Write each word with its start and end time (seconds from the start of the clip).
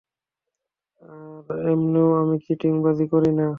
আর, 1.01 1.57
এমনে 1.71 1.99
ও, 2.01 2.11
আমি 2.21 2.35
চিটিং 2.45 2.73
বাজি 2.85 3.05
করি 3.13 3.31
না। 3.39 3.47